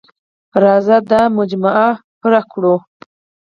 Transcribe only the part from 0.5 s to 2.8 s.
راځه دا مجموعه پوره کړو.